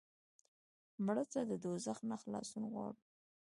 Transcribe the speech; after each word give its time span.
مړه 1.05 1.23
ته 1.31 1.39
د 1.49 1.51
دوزخ 1.63 1.97
نه 2.09 2.15
خلاصون 2.21 2.63
غواړو 2.71 3.01